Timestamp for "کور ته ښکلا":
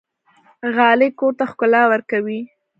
1.19-1.81